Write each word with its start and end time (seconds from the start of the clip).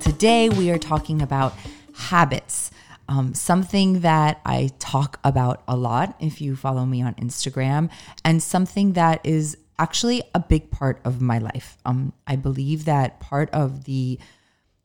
Today 0.00 0.48
we 0.48 0.70
are 0.70 0.78
talking 0.78 1.22
about 1.22 1.54
habits, 1.94 2.70
um, 3.08 3.34
something 3.34 4.00
that 4.00 4.40
I 4.44 4.70
talk 4.78 5.18
about 5.24 5.62
a 5.68 5.76
lot 5.76 6.16
if 6.20 6.40
you 6.40 6.56
follow 6.56 6.84
me 6.84 7.02
on 7.02 7.14
Instagram, 7.14 7.90
and 8.24 8.42
something 8.42 8.92
that 8.94 9.20
is 9.24 9.56
actually 9.78 10.22
a 10.34 10.40
big 10.40 10.70
part 10.70 11.00
of 11.04 11.20
my 11.20 11.38
life. 11.38 11.76
Um, 11.84 12.12
I 12.26 12.36
believe 12.36 12.84
that 12.84 13.20
part 13.20 13.50
of 13.50 13.84
the 13.84 14.18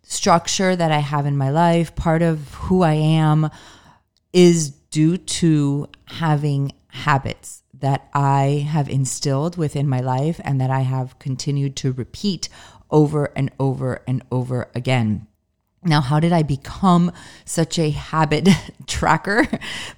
structure 0.04 0.76
that 0.76 0.92
I 0.92 1.00
have 1.00 1.26
in 1.26 1.38
my 1.38 1.50
life, 1.50 1.96
part 1.96 2.22
of 2.22 2.54
who 2.54 2.82
I 2.82 2.94
am, 2.94 3.50
is 4.34 4.70
due 4.70 5.18
to 5.18 5.88
having 6.06 6.72
habits 6.88 7.64
that 7.74 8.08
I 8.14 8.68
have 8.70 8.90
instilled 8.90 9.58
within 9.58 9.88
my 9.88 10.00
life 10.00 10.40
and 10.44 10.60
that 10.60 10.72
I 10.72 10.82
have 10.82 11.20
continued 11.20 11.76
to 11.78 11.92
repeat 11.92 12.50
over 12.92 13.32
and 13.36 13.52
over 13.60 14.02
and 14.08 14.24
over 14.32 14.70
again. 14.74 15.28
Now, 15.84 16.02
how 16.02 16.20
did 16.20 16.34
I 16.34 16.42
become 16.42 17.14
such 17.46 17.78
a 17.78 17.92
habit 17.92 18.50
tracker? 18.88 19.48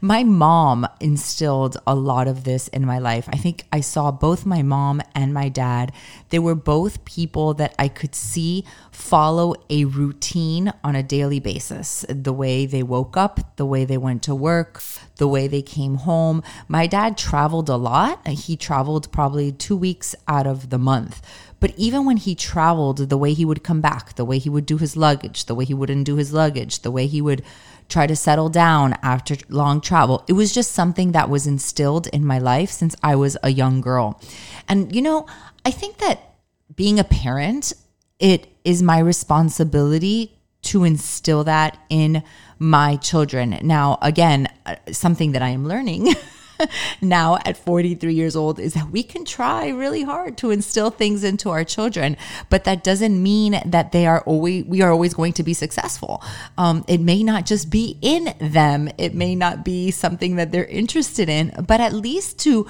My 0.02 0.24
mom 0.24 0.86
instilled 1.00 1.78
a 1.88 1.96
lot 1.96 2.28
of 2.28 2.44
this 2.44 2.68
in 2.68 2.86
my 2.86 3.00
life. 3.00 3.30
I 3.32 3.38
think 3.38 3.64
I 3.72 3.80
saw 3.80 4.12
both 4.12 4.46
my 4.46 4.62
mom 4.62 5.02
and 5.16 5.34
my 5.34 5.48
dad. 5.50 5.94
They 6.30 6.38
were 6.38 6.54
both 6.54 7.06
people 7.06 7.54
that 7.56 7.74
I 7.80 7.88
could 7.88 8.14
see 8.14 8.66
follow 8.92 9.56
a 9.70 9.86
routine 9.86 10.74
on 10.84 10.96
a 10.96 11.02
daily 11.02 11.40
basis. 11.40 12.06
The 12.10 12.34
way 12.34 12.66
they 12.66 12.84
woke 12.84 13.16
up, 13.16 13.56
the 13.56 13.66
way 13.66 13.86
they 13.86 13.98
went 13.98 14.22
to 14.24 14.36
work, 14.36 14.84
the 15.16 15.30
way 15.30 15.48
they 15.48 15.62
came 15.62 15.96
home. 15.96 16.44
My 16.68 16.88
dad 16.88 17.18
traveled 17.18 17.70
a 17.70 17.78
lot. 17.78 18.28
He 18.28 18.58
traveled 18.58 19.12
probably 19.12 19.52
two 19.52 19.78
weeks 19.78 20.14
out 20.28 20.46
of 20.46 20.70
the 20.70 20.78
month. 20.78 21.22
But 21.60 21.74
even 21.76 22.06
when 22.06 22.18
he 22.18 22.36
traveled, 22.36 23.10
the 23.10 23.18
way 23.18 23.34
he 23.34 23.46
would 23.46 23.64
come 23.64 23.82
back, 23.82 24.16
the 24.16 24.26
way 24.26 24.38
he 24.38 24.50
would 24.50 24.66
do 24.66 24.78
his 24.78 24.96
luggage, 24.96 25.46
the 25.46 25.56
way 25.56 25.66
he 25.66 25.74
wouldn't 25.74 26.06
do 26.06 26.16
his 26.16 26.32
luggage, 26.32 26.82
the 26.82 26.92
way 26.92 27.06
he 27.08 27.22
would 27.22 27.44
try 27.90 28.08
to 28.08 28.16
settle 28.16 28.50
down 28.50 28.94
after 29.02 29.36
long 29.50 29.82
travel, 29.82 30.24
it 30.28 30.34
was 30.34 30.54
just 30.54 30.72
something 30.72 31.12
that 31.12 31.30
was 31.30 31.48
instilled 31.48 32.08
in 32.08 32.26
my 32.26 32.38
life 32.38 32.70
since 32.70 32.96
I 33.04 33.16
was 33.16 33.36
a 33.44 33.52
young 33.52 33.82
girl. 33.82 34.22
And, 34.68 34.96
you 34.96 35.02
know, 35.02 35.26
I 35.66 35.72
think 35.72 35.98
that 35.98 36.36
being 36.76 37.00
a 37.00 37.04
parent, 37.04 37.74
it 38.20 38.48
is 38.64 38.82
my 38.84 39.00
responsibility 39.00 40.38
to 40.62 40.84
instill 40.84 41.44
that 41.46 41.78
in 41.90 42.24
my 42.58 42.96
children. 42.98 43.58
Now, 43.62 43.98
again, 44.02 44.48
uh, 44.66 44.76
something 44.92 45.32
that 45.32 45.42
I 45.42 45.50
am 45.50 45.68
learning. 45.68 46.14
now 47.02 47.38
at 47.46 47.58
43 47.58 48.14
years 48.14 48.36
old 48.36 48.60
is 48.60 48.74
that 48.74 48.90
we 48.90 49.04
can 49.04 49.26
try 49.26 49.70
really 49.70 50.04
hard 50.04 50.38
to 50.38 50.52
instill 50.52 50.90
things 50.90 51.24
into 51.24 51.50
our 51.50 51.64
children, 51.64 52.18
but 52.50 52.64
that 52.64 52.84
doesn't 52.84 53.22
mean 53.22 53.60
that 53.66 53.92
they 53.92 54.06
are 54.06 54.22
always 54.22 54.66
we 54.66 54.82
are 54.82 54.92
always 54.92 55.14
going 55.14 55.34
to 55.34 55.44
be 55.44 55.54
successful. 55.54 56.24
Um, 56.58 56.84
it 56.88 57.00
may 57.00 57.24
not 57.24 57.46
just 57.46 57.70
be 57.70 57.98
in 58.02 58.34
them. 58.40 58.90
It 58.98 59.14
may 59.14 59.36
not 59.36 59.64
be 59.64 59.92
something 59.92 60.36
that 60.36 60.52
they're 60.52 60.66
interested 60.66 61.30
in, 61.30 61.54
but 61.68 61.80
at 61.80 61.94
least 61.94 62.40
to 62.40 62.68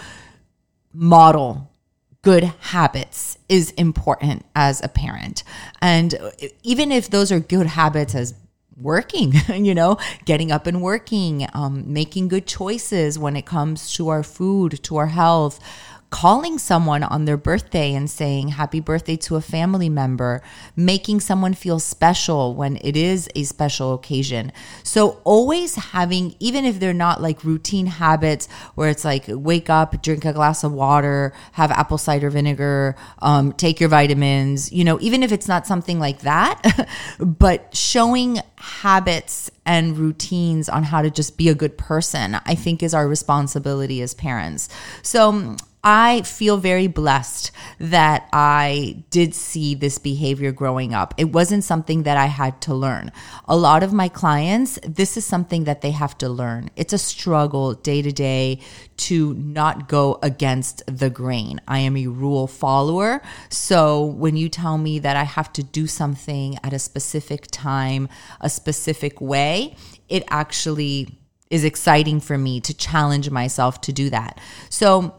model 0.93 1.69
good 2.21 2.43
habits 2.43 3.37
is 3.47 3.71
important 3.71 4.45
as 4.55 4.83
a 4.83 4.87
parent. 4.87 5.43
And 5.81 6.15
even 6.63 6.91
if 6.91 7.09
those 7.09 7.31
are 7.31 7.39
good 7.39 7.67
habits 7.67 8.13
as 8.13 8.33
working, 8.81 9.33
you 9.53 9.75
know, 9.75 9.97
getting 10.25 10.51
up 10.51 10.67
and 10.67 10.81
working, 10.81 11.47
um, 11.53 11.91
making 11.91 12.27
good 12.27 12.47
choices 12.47 13.19
when 13.19 13.35
it 13.35 13.45
comes 13.45 13.93
to 13.93 14.09
our 14.09 14.23
food, 14.23 14.81
to 14.83 14.97
our 14.97 15.07
health, 15.07 15.59
calling 16.09 16.57
someone 16.57 17.03
on 17.03 17.25
their 17.25 17.37
birthday 17.37 17.93
and 17.93 18.09
saying 18.09 18.49
happy 18.49 18.79
birthday 18.79 19.15
to 19.15 19.35
a 19.35 19.41
family 19.41 19.89
member, 19.89 20.41
making 20.75 21.19
someone 21.19 21.53
feel 21.53 21.79
special 21.79 22.55
when 22.55 22.77
it 22.81 22.97
is 22.97 23.29
a 23.35 23.43
special 23.43 23.93
occasion. 23.93 24.51
So, 24.83 25.21
always 25.23 25.75
having, 25.75 26.35
even 26.39 26.65
if 26.65 26.79
they're 26.79 26.93
not 26.93 27.21
like 27.21 27.43
routine 27.43 27.85
habits 27.85 28.47
where 28.75 28.89
it's 28.89 29.05
like 29.05 29.25
wake 29.27 29.69
up, 29.69 30.01
drink 30.01 30.25
a 30.25 30.33
glass 30.33 30.63
of 30.63 30.71
water, 30.71 31.33
have 31.53 31.71
apple 31.71 31.97
cider 31.97 32.29
vinegar, 32.29 32.95
um, 33.19 33.53
take 33.53 33.79
your 33.79 33.89
vitamins, 33.89 34.71
you 34.71 34.83
know, 34.83 34.99
even 35.01 35.21
if 35.21 35.31
it's 35.31 35.47
not 35.47 35.67
something 35.67 35.99
like 35.99 36.21
that, 36.21 36.87
but 37.19 37.75
showing 37.75 38.39
habits 38.55 39.51
and 39.65 39.97
routines 39.97 40.67
on 40.67 40.83
how 40.83 41.01
to 41.01 41.11
just 41.11 41.37
be 41.37 41.49
a 41.49 41.55
good 41.55 41.77
person, 41.77 42.35
I 42.45 42.55
think 42.55 42.81
is 42.81 42.93
our 42.93 43.07
responsibility 43.07 44.01
as 44.01 44.13
parents. 44.13 44.67
So, 45.03 45.55
I 45.83 46.23
feel 46.23 46.57
very 46.57 46.87
blessed 46.87 47.51
that 47.79 48.27
I 48.33 49.03
did 49.09 49.33
see 49.33 49.75
this 49.75 49.97
behavior 49.97 50.51
growing 50.51 50.93
up. 50.93 51.13
It 51.17 51.31
wasn't 51.31 51.63
something 51.63 52.03
that 52.03 52.17
I 52.17 52.25
had 52.25 52.59
to 52.63 52.73
learn. 52.73 53.13
A 53.45 53.55
lot 53.55 53.81
of 53.81 53.93
my 53.93 54.09
clients, 54.09 54.77
this 54.83 55.15
is 55.15 55.25
something 55.25 55.63
that 55.63 55.81
they 55.81 55.91
have 55.91 56.17
to 56.17 56.27
learn. 56.27 56.69
It's 56.75 56.91
a 56.91 56.97
struggle 56.97 57.73
day 57.75 58.01
to 58.01 58.11
day 58.11 58.59
to 58.97 59.33
not 59.35 59.87
go 59.87 60.19
against 60.21 60.83
the 60.85 61.09
grain. 61.09 61.61
I 61.65 61.79
am 61.79 61.95
a 61.95 62.07
rule 62.07 62.47
follower. 62.47 63.21
So 63.49 64.03
when 64.03 64.35
you 64.35 64.49
tell 64.49 64.77
me 64.77 64.99
that 64.99 65.15
I 65.15 65.23
have 65.23 65.53
to 65.53 65.63
do 65.63 65.87
something 65.87 66.57
at 66.61 66.73
a 66.73 66.79
specific 66.79 67.47
time, 67.51 68.09
a 68.41 68.49
specific 68.49 69.21
way, 69.21 69.77
it 70.09 70.23
actually 70.29 71.19
is 71.49 71.63
exciting 71.63 72.19
for 72.19 72.37
me 72.37 72.59
to 72.61 72.73
challenge 72.73 73.29
myself 73.29 73.81
to 73.81 73.93
do 73.93 74.09
that. 74.09 74.39
So 74.69 75.15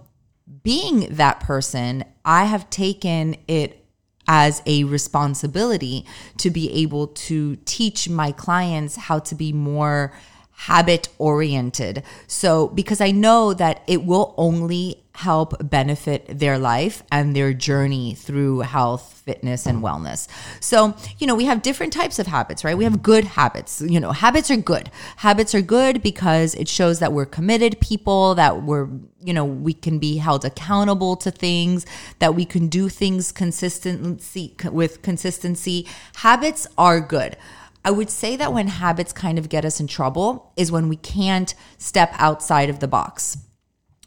being 0.62 1.06
that 1.10 1.40
person, 1.40 2.04
I 2.24 2.44
have 2.44 2.68
taken 2.70 3.36
it 3.48 3.84
as 4.26 4.62
a 4.66 4.84
responsibility 4.84 6.06
to 6.38 6.50
be 6.50 6.72
able 6.72 7.08
to 7.08 7.56
teach 7.64 8.08
my 8.08 8.32
clients 8.32 8.96
how 8.96 9.18
to 9.18 9.34
be 9.34 9.52
more 9.52 10.12
habit 10.52 11.08
oriented. 11.18 12.02
So, 12.26 12.68
because 12.68 13.00
I 13.00 13.10
know 13.10 13.54
that 13.54 13.82
it 13.86 14.04
will 14.04 14.34
only 14.36 15.02
help 15.20 15.68
benefit 15.68 16.26
their 16.38 16.58
life 16.58 17.02
and 17.12 17.36
their 17.36 17.52
journey 17.52 18.14
through 18.14 18.60
health, 18.60 19.20
fitness, 19.26 19.66
and 19.66 19.82
wellness. 19.82 20.28
So, 20.60 20.96
you 21.18 21.26
know, 21.26 21.34
we 21.34 21.44
have 21.44 21.60
different 21.60 21.92
types 21.92 22.18
of 22.18 22.26
habits, 22.26 22.64
right? 22.64 22.76
We 22.76 22.84
have 22.84 23.02
good 23.02 23.24
habits. 23.24 23.82
You 23.82 24.00
know, 24.00 24.12
habits 24.12 24.50
are 24.50 24.56
good. 24.56 24.90
Habits 25.16 25.54
are 25.54 25.60
good 25.60 26.02
because 26.02 26.54
it 26.54 26.68
shows 26.68 27.00
that 27.00 27.12
we're 27.12 27.26
committed 27.26 27.80
people, 27.80 28.34
that 28.36 28.62
we're, 28.62 28.88
you 29.22 29.34
know, 29.34 29.44
we 29.44 29.74
can 29.74 29.98
be 29.98 30.16
held 30.16 30.46
accountable 30.46 31.16
to 31.16 31.30
things, 31.30 31.84
that 32.18 32.34
we 32.34 32.46
can 32.46 32.68
do 32.68 32.88
things 32.88 33.30
consistency 33.30 34.56
with 34.72 35.02
consistency. 35.02 35.86
Habits 36.16 36.66
are 36.78 36.98
good. 36.98 37.36
I 37.84 37.90
would 37.90 38.08
say 38.08 38.36
that 38.36 38.54
when 38.54 38.68
habits 38.68 39.12
kind 39.12 39.38
of 39.38 39.50
get 39.50 39.66
us 39.66 39.80
in 39.80 39.86
trouble 39.86 40.52
is 40.56 40.72
when 40.72 40.88
we 40.88 40.96
can't 40.96 41.54
step 41.76 42.10
outside 42.14 42.70
of 42.70 42.80
the 42.80 42.88
box. 42.88 43.36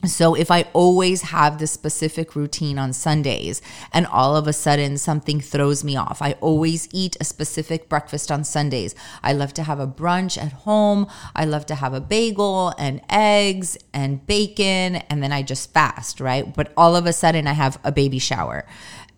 So 0.06 0.34
if 0.34 0.52
I 0.52 0.64
always 0.74 1.22
have 1.24 1.60
this 1.60 1.72
specific 1.72 2.36
routine 2.36 2.78
on 2.78 2.92
Sundays 2.92 3.62
and 3.94 4.06
all 4.06 4.36
of 4.36 4.48
a 4.48 4.54
sudden 4.54 4.98
something 4.98 5.40
throws 5.40 5.84
me 5.84 5.96
off, 5.96 6.22
I 6.22 6.34
always 6.42 6.90
eat 6.92 7.16
a 7.22 7.24
specific 7.24 7.88
breakfast 7.88 8.30
on 8.30 8.44
Sundays. 8.44 8.96
I 9.24 9.32
love 9.32 9.54
to 9.54 9.64
have 9.64 9.80
a 9.80 9.88
brunch 9.88 10.38
at 10.38 10.52
home. 10.52 11.08
I 11.36 11.46
love 11.46 11.66
to 11.68 11.76
have 11.76 11.94
a 11.94 12.02
bagel 12.02 12.74
and 12.78 13.00
eggs 13.10 13.78
and 13.94 14.26
bacon 14.28 14.98
and 15.10 15.24
then 15.24 15.32
I 15.32 15.42
just 15.42 15.74
fast, 15.74 16.20
right? 16.20 16.54
But 16.54 16.74
all 16.76 16.98
of 16.98 17.06
a 17.06 17.14
sudden 17.14 17.48
I 17.48 17.54
have 17.54 17.80
a 17.86 17.92
baby 17.92 18.20
shower. 18.20 18.66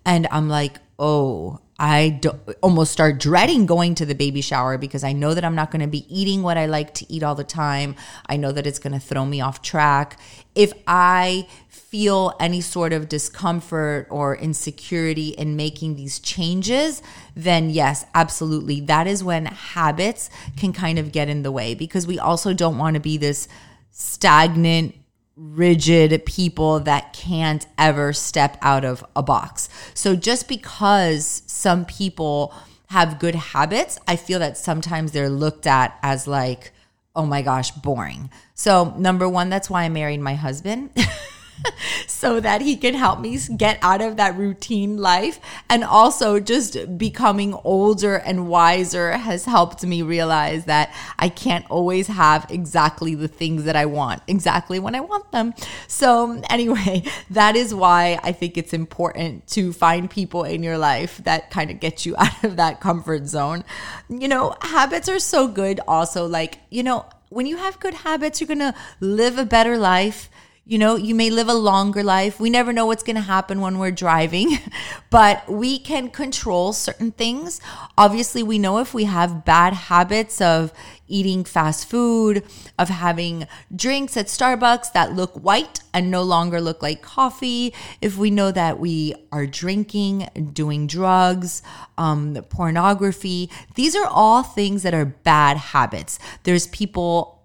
And 0.04 0.28
I'm 0.30 0.48
like, 0.48 0.78
"Oh, 1.00 1.58
I 1.78 2.20
almost 2.62 2.90
start 2.90 3.20
dreading 3.20 3.66
going 3.66 3.94
to 3.96 4.06
the 4.06 4.14
baby 4.14 4.40
shower 4.40 4.78
because 4.78 5.04
I 5.04 5.12
know 5.12 5.34
that 5.34 5.44
I'm 5.44 5.54
not 5.54 5.70
going 5.70 5.82
to 5.82 5.86
be 5.86 6.06
eating 6.08 6.42
what 6.42 6.56
I 6.56 6.66
like 6.66 6.94
to 6.94 7.12
eat 7.12 7.22
all 7.22 7.34
the 7.34 7.44
time. 7.44 7.96
I 8.26 8.36
know 8.36 8.50
that 8.52 8.66
it's 8.66 8.78
going 8.78 8.94
to 8.94 8.98
throw 8.98 9.26
me 9.26 9.42
off 9.42 9.60
track. 9.60 10.18
If 10.54 10.72
I 10.86 11.46
feel 11.68 12.34
any 12.40 12.62
sort 12.62 12.92
of 12.92 13.08
discomfort 13.08 14.06
or 14.10 14.36
insecurity 14.36 15.28
in 15.30 15.54
making 15.54 15.96
these 15.96 16.18
changes, 16.18 17.02
then 17.34 17.68
yes, 17.68 18.06
absolutely. 18.14 18.80
That 18.80 19.06
is 19.06 19.22
when 19.22 19.46
habits 19.46 20.30
can 20.56 20.72
kind 20.72 20.98
of 20.98 21.12
get 21.12 21.28
in 21.28 21.42
the 21.42 21.52
way 21.52 21.74
because 21.74 22.06
we 22.06 22.18
also 22.18 22.54
don't 22.54 22.78
want 22.78 22.94
to 22.94 23.00
be 23.00 23.18
this 23.18 23.48
stagnant 23.90 24.94
rigid 25.36 26.24
people 26.24 26.80
that 26.80 27.12
can't 27.12 27.66
ever 27.76 28.12
step 28.12 28.56
out 28.62 28.84
of 28.84 29.04
a 29.14 29.22
box. 29.22 29.68
So 29.94 30.16
just 30.16 30.48
because 30.48 31.42
some 31.46 31.84
people 31.84 32.54
have 32.88 33.18
good 33.18 33.34
habits, 33.34 33.98
I 34.08 34.16
feel 34.16 34.38
that 34.38 34.56
sometimes 34.56 35.12
they're 35.12 35.28
looked 35.28 35.66
at 35.66 35.98
as 36.02 36.26
like, 36.26 36.72
oh 37.14 37.26
my 37.26 37.42
gosh, 37.42 37.70
boring. 37.70 38.30
So, 38.54 38.94
number 38.96 39.28
one, 39.28 39.48
that's 39.48 39.68
why 39.70 39.84
I 39.84 39.88
married 39.88 40.20
my 40.20 40.34
husband. 40.34 40.90
so 42.06 42.40
that 42.40 42.60
he 42.60 42.76
can 42.76 42.94
help 42.94 43.20
me 43.20 43.38
get 43.56 43.78
out 43.82 44.00
of 44.00 44.16
that 44.16 44.36
routine 44.36 44.96
life. 44.96 45.40
And 45.68 45.84
also, 45.84 46.40
just 46.40 46.98
becoming 46.98 47.54
older 47.64 48.16
and 48.16 48.48
wiser 48.48 49.12
has 49.12 49.44
helped 49.44 49.84
me 49.84 50.02
realize 50.02 50.64
that 50.66 50.94
I 51.18 51.28
can't 51.28 51.68
always 51.70 52.06
have 52.08 52.46
exactly 52.50 53.14
the 53.14 53.28
things 53.28 53.64
that 53.64 53.76
I 53.76 53.86
want 53.86 54.22
exactly 54.26 54.78
when 54.78 54.94
I 54.94 55.00
want 55.00 55.30
them. 55.32 55.54
So, 55.88 56.42
anyway, 56.50 57.02
that 57.30 57.56
is 57.56 57.74
why 57.74 58.18
I 58.22 58.32
think 58.32 58.56
it's 58.56 58.72
important 58.72 59.46
to 59.48 59.72
find 59.72 60.10
people 60.10 60.44
in 60.44 60.62
your 60.62 60.78
life 60.78 61.18
that 61.24 61.50
kind 61.50 61.70
of 61.70 61.80
get 61.80 62.06
you 62.06 62.16
out 62.18 62.44
of 62.44 62.56
that 62.56 62.80
comfort 62.80 63.26
zone. 63.26 63.64
You 64.08 64.28
know, 64.28 64.56
habits 64.60 65.08
are 65.08 65.18
so 65.18 65.48
good, 65.48 65.80
also, 65.86 66.26
like, 66.26 66.58
you 66.70 66.82
know, 66.82 67.06
when 67.28 67.46
you 67.46 67.56
have 67.56 67.80
good 67.80 67.94
habits, 67.94 68.40
you're 68.40 68.56
to 68.56 68.74
live 69.00 69.36
a 69.36 69.44
better 69.44 69.76
life 69.76 70.30
you 70.68 70.78
know, 70.78 70.96
you 70.96 71.14
may 71.14 71.30
live 71.30 71.48
a 71.48 71.54
longer 71.54 72.02
life. 72.02 72.40
We 72.40 72.50
never 72.50 72.72
know 72.72 72.86
what's 72.86 73.04
going 73.04 73.14
to 73.14 73.22
happen 73.22 73.60
when 73.60 73.78
we're 73.78 73.92
driving, 73.92 74.58
but 75.10 75.48
we 75.48 75.78
can 75.78 76.10
control 76.10 76.72
certain 76.72 77.12
things. 77.12 77.60
Obviously, 77.96 78.42
we 78.42 78.58
know 78.58 78.78
if 78.78 78.92
we 78.92 79.04
have 79.04 79.44
bad 79.44 79.74
habits 79.74 80.40
of 80.40 80.72
eating 81.06 81.44
fast 81.44 81.88
food, 81.88 82.42
of 82.80 82.88
having 82.88 83.46
drinks 83.76 84.16
at 84.16 84.26
Starbucks 84.26 84.92
that 84.92 85.12
look 85.12 85.34
white 85.36 85.78
and 85.94 86.10
no 86.10 86.24
longer 86.24 86.60
look 86.60 86.82
like 86.82 87.00
coffee, 87.00 87.72
if 88.00 88.16
we 88.16 88.28
know 88.32 88.50
that 88.50 88.80
we 88.80 89.14
are 89.30 89.46
drinking, 89.46 90.28
doing 90.52 90.88
drugs, 90.88 91.62
um, 91.96 92.34
pornography, 92.50 93.48
these 93.76 93.94
are 93.94 94.06
all 94.06 94.42
things 94.42 94.82
that 94.82 94.94
are 94.94 95.04
bad 95.04 95.56
habits. 95.56 96.18
There's 96.42 96.66
people 96.66 97.35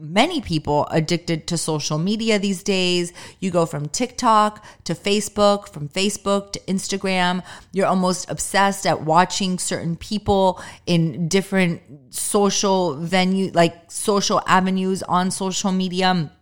many 0.00 0.40
people 0.40 0.86
addicted 0.90 1.46
to 1.48 1.58
social 1.58 1.98
media 1.98 2.38
these 2.38 2.62
days. 2.62 3.12
You 3.38 3.50
go 3.50 3.66
from 3.66 3.88
TikTok 3.88 4.64
to 4.84 4.94
Facebook, 4.94 5.68
from 5.68 5.88
Facebook 5.88 6.52
to 6.52 6.60
Instagram. 6.60 7.42
You're 7.72 7.86
almost 7.86 8.30
obsessed 8.30 8.86
at 8.86 9.02
watching 9.02 9.58
certain 9.58 9.96
people 9.96 10.60
in 10.86 11.28
different 11.28 11.82
social 12.12 12.94
venue, 12.96 13.50
like 13.52 13.90
social 13.90 14.42
avenues 14.46 15.02
on 15.02 15.30
social 15.30 15.72
media. 15.72 16.32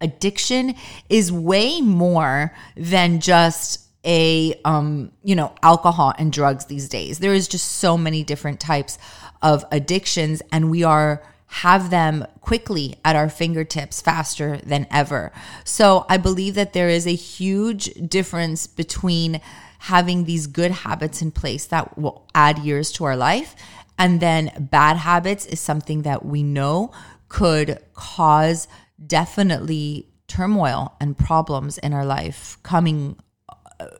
Addiction 0.00 0.74
is 1.08 1.30
way 1.30 1.80
more 1.80 2.52
than 2.76 3.20
just 3.20 3.78
a 4.04 4.52
um 4.64 5.12
you 5.22 5.36
know 5.36 5.54
alcohol 5.62 6.12
and 6.18 6.32
drugs 6.32 6.64
these 6.64 6.88
days 6.88 7.20
there 7.20 7.32
is 7.32 7.46
just 7.46 7.76
so 7.76 7.96
many 7.96 8.24
different 8.24 8.58
types 8.58 8.98
of 9.42 9.64
addictions 9.70 10.42
and 10.50 10.70
we 10.70 10.82
are 10.82 11.22
have 11.52 11.90
them 11.90 12.26
quickly 12.40 12.96
at 13.04 13.14
our 13.14 13.28
fingertips 13.28 14.00
faster 14.00 14.56
than 14.64 14.86
ever. 14.90 15.30
So 15.64 16.06
I 16.08 16.16
believe 16.16 16.54
that 16.54 16.72
there 16.72 16.88
is 16.88 17.06
a 17.06 17.14
huge 17.14 17.92
difference 18.08 18.66
between 18.66 19.38
having 19.80 20.24
these 20.24 20.46
good 20.46 20.70
habits 20.70 21.20
in 21.20 21.30
place 21.30 21.66
that 21.66 21.98
will 21.98 22.26
add 22.34 22.58
years 22.58 22.90
to 22.92 23.04
our 23.04 23.16
life 23.16 23.54
and 23.98 24.20
then 24.20 24.50
bad 24.70 24.96
habits 24.96 25.44
is 25.44 25.60
something 25.60 26.02
that 26.02 26.24
we 26.24 26.42
know 26.42 26.90
could 27.28 27.78
cause 27.92 28.66
definitely 29.06 30.08
turmoil 30.28 30.94
and 31.00 31.18
problems 31.18 31.76
in 31.78 31.92
our 31.92 32.06
life 32.06 32.56
coming 32.62 33.16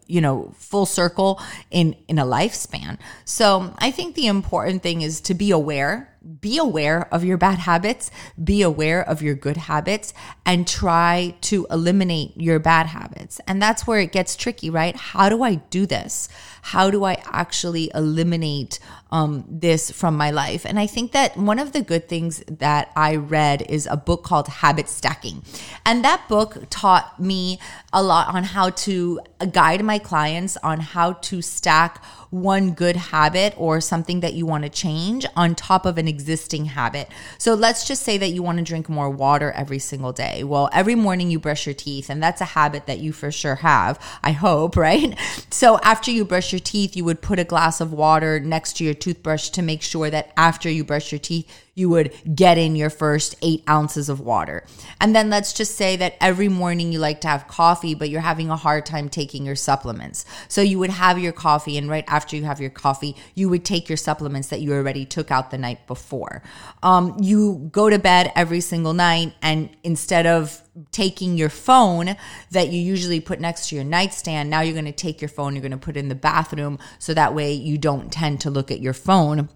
you 0.07 0.21
know 0.21 0.53
full 0.57 0.87
circle 0.87 1.41
in 1.71 1.97
in 2.07 2.19
a 2.19 2.25
lifespan 2.25 2.97
so 3.25 3.75
i 3.79 3.91
think 3.91 4.15
the 4.15 4.29
important 4.29 4.83
thing 4.83 5.03
is 5.03 5.21
to 5.21 5.35
be 5.35 5.51
aware 5.51 6.12
be 6.41 6.59
aware 6.59 7.09
of 7.13 7.25
your 7.25 7.37
bad 7.37 7.59
habits. 7.59 8.11
Be 8.43 8.63
aware 8.63 9.07
of 9.07 9.23
your 9.23 9.35
good 9.35 9.57
habits 9.57 10.13
and 10.45 10.67
try 10.67 11.35
to 11.43 11.67
eliminate 11.71 12.37
your 12.37 12.59
bad 12.59 12.87
habits. 12.87 13.41
And 13.47 13.61
that's 13.61 13.87
where 13.87 14.01
it 14.01 14.13
gets 14.13 14.37
tricky 14.37 14.71
right? 14.71 14.97
How 14.97 15.29
do 15.29 15.43
i 15.43 15.57
do 15.71 15.87
this? 15.87 16.29
How 16.63 16.91
do 16.91 17.05
i 17.05 17.23
actually 17.27 17.91
eliminate 17.95 18.79
um, 19.11 19.45
this 19.49 19.91
from 19.91 20.17
my 20.17 20.31
life? 20.31 20.65
And 20.65 20.79
i 20.79 20.87
think 20.87 21.13
that 21.13 21.37
one 21.37 21.59
of 21.59 21.73
the 21.73 21.83
good 21.83 22.09
things 22.09 22.43
that 22.49 22.91
i 22.97 23.17
read 23.17 23.63
is 23.69 23.87
a 23.87 23.97
book 23.97 24.25
called 24.25 24.49
habit 24.49 24.89
stacking. 24.89 25.43
And 25.85 26.05
that 26.05 26.29
book 26.29 26.65
taught 26.71 27.21
me 27.21 27.59
a 27.93 28.03
lot 28.03 28.35
on 28.35 28.45
how 28.45 28.71
to 28.71 29.21
guide 29.47 29.85
my 29.85 29.99
clients 29.99 30.57
on 30.59 30.81
how 30.81 31.15
to 31.15 31.43
stack 31.43 32.05
one 32.33 32.73
good 32.73 32.97
habit 32.97 33.53
or 33.59 33.79
something 33.81 34.21
that 34.21 34.33
you 34.33 34.47
want 34.47 34.65
to 34.65 34.71
change 34.71 35.27
on 35.37 35.55
top 35.55 35.85
of 35.85 35.99
an 35.99 36.09
existing 36.09 36.65
habit. 36.65 37.09
So 37.37 37.53
let's 37.53 37.87
just 37.87 38.03
say 38.03 38.17
that 38.17 38.31
you 38.31 38.43
want 38.43 38.57
to 38.57 38.65
drink 38.65 38.89
more 38.89 39.11
water 39.11 39.53
every 39.53 39.79
single 39.79 40.13
day. 40.13 40.43
Well, 40.43 40.71
every 40.73 40.95
morning 40.95 41.31
you 41.31 41.39
brush 41.39 41.67
your 41.67 41.75
teeth, 41.75 42.09
and 42.09 42.23
that's 42.23 42.41
a 42.41 42.47
habit 42.47 42.87
that 42.87 43.01
you 43.01 43.13
for 43.13 43.31
sure 43.31 43.57
have, 43.57 44.01
I 44.23 44.33
hope, 44.33 44.77
right? 44.83 45.19
So 45.51 45.79
after 45.81 46.11
you 46.11 46.25
brush 46.25 46.53
your 46.53 46.61
teeth, 46.61 46.97
you 46.97 47.05
would 47.05 47.21
put 47.21 47.39
a 47.39 47.45
glass 47.45 47.81
of 47.81 47.93
water 47.93 48.41
next 48.41 48.79
to 48.79 48.85
your 48.85 48.95
toothbrush 48.95 49.51
to 49.51 49.63
make 49.63 49.83
sure 49.83 50.09
that 50.09 50.33
after 50.37 50.71
you 50.71 50.85
brush 50.85 51.13
your 51.13 51.19
teeth, 51.19 51.51
you 51.75 51.89
would 51.89 52.13
get 52.35 52.59
in 52.59 52.77
your 52.77 52.91
first 52.91 53.35
eight 53.41 53.63
ounces 53.69 54.09
of 54.09 54.21
water. 54.21 54.65
And 55.01 55.17
then 55.17 55.31
let's 55.31 55.55
just 55.55 55.75
say 55.75 55.97
that 55.97 56.17
every 56.21 56.49
morning 56.49 56.93
you 56.93 56.99
like 56.99 57.23
to 57.23 57.29
have 57.29 57.49
coffee, 57.49 57.95
but 57.95 58.11
you're 58.11 58.21
having 58.21 58.51
a 58.51 58.57
hard 58.57 58.85
time 58.85 59.09
taking 59.09 59.47
your 59.47 59.57
supplements. 59.57 60.27
So 60.49 60.61
you 60.61 60.79
would 60.79 60.91
have 60.91 61.19
your 61.19 61.33
coffee, 61.33 61.79
and 61.79 61.89
right 61.89 62.05
after 62.09 62.37
you 62.37 62.45
have 62.45 62.61
your 62.61 62.71
coffee, 62.71 63.17
you 63.35 63.49
would 63.49 63.65
take 63.65 63.89
your 63.89 63.97
supplements 63.97 64.49
that 64.49 64.61
you 64.61 64.75
already 64.75 65.07
took 65.07 65.31
out 65.31 65.51
the 65.51 65.59
night 65.59 65.87
before. 65.87 66.43
Um, 66.83 67.17
you 67.21 67.71
go 67.73 67.89
to 67.89 67.99
bed 67.99 68.33
every 68.37 68.61
single 68.61 68.93
night, 68.93 69.35
and 69.41 69.71
instead 69.83 70.27
of 70.27 70.61
taking 70.91 71.37
your 71.37 71.49
phone 71.49 72.17
that 72.51 72.69
you 72.69 72.81
usually 72.81 73.21
put 73.21 73.41
next 73.41 73.69
to 73.69 73.75
your 73.75 73.85
nightstand, 73.85 74.51
now 74.51 74.61
you're 74.61 74.75
going 74.75 74.85
to 74.85 74.93
take 74.93 75.21
your 75.21 75.29
phone, 75.29 75.55
you're 75.55 75.63
going 75.63 75.73
to 75.73 75.79
put 75.79 75.97
it 75.97 76.01
in 76.01 76.09
the 76.09 76.15
bathroom 76.15 76.79
so 76.99 77.15
that 77.15 77.35
way 77.35 77.53
you 77.53 77.79
don't 77.79 78.13
tend 78.13 78.41
to 78.41 78.51
look 78.51 78.71
at 78.71 78.81
your 78.81 78.95
phone 78.95 79.49